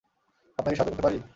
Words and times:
আপনাকে 0.57 0.75
সাহায্য 0.75 0.91
করতে 0.91 1.03
পারি? 1.03 1.17